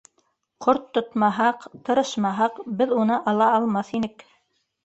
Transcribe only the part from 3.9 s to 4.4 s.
инек.